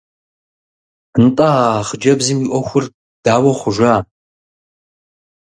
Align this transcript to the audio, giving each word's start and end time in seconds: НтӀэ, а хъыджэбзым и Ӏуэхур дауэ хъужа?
НтӀэ, 1.23 1.47
а 1.79 1.85
хъыджэбзым 1.87 2.39
и 2.43 2.47
Ӏуэхур 2.49 2.85
дауэ 3.23 3.51
хъужа? 3.59 3.95